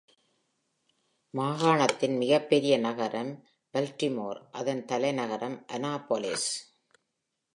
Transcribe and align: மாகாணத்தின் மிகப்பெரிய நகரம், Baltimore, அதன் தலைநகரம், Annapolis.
மாகாணத்தின் 1.37 2.17
மிகப்பெரிய 2.17 2.79
நகரம், 2.79 3.43
Baltimore, 3.73 4.39
அதன் 4.51 4.85
தலைநகரம், 4.85 5.65
Annapolis. 5.67 6.43